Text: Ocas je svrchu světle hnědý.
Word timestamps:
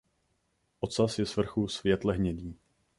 Ocas 0.79 1.17
je 1.19 1.25
svrchu 1.25 1.67
světle 1.67 2.15
hnědý. 2.15 2.57